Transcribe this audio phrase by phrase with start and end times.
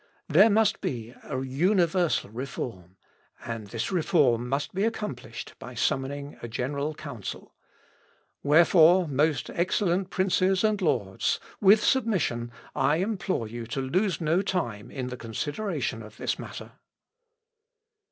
[0.27, 2.97] There must be a universal reform,
[3.45, 7.53] and this reform must be accomplished by summoning a general Council.
[8.41, 14.89] Wherefore, most excellent princes and lords, with submission I implore you to lose no time
[14.89, 16.71] in the consideration of this matter."